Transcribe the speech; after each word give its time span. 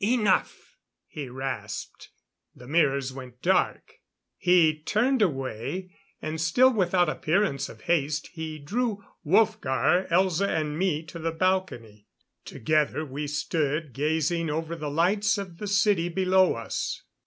"Enough," 0.03 0.77
he 1.05 1.29
rasped. 1.29 2.09
The 2.55 2.65
mirrors 2.65 3.13
went 3.13 3.43
dark. 3.43 3.99
He 4.35 4.79
turned 4.79 5.21
away; 5.21 5.91
and 6.19 6.41
still 6.41 6.73
without 6.73 7.07
appearance 7.07 7.69
of 7.69 7.81
haste 7.81 8.31
he 8.33 8.57
drew 8.57 9.03
Wolfgar, 9.23 10.07
Elza 10.09 10.47
and 10.49 10.75
me 10.75 11.03
to 11.03 11.19
the 11.19 11.29
balcony. 11.29 12.07
Together 12.45 13.05
we 13.05 13.27
stood 13.27 13.93
gazing 13.93 14.49
over 14.49 14.75
the 14.75 14.89
lights 14.89 15.37
of 15.37 15.59
the 15.59 15.67
city 15.67 16.09
below 16.09 16.55
us. 16.55 17.03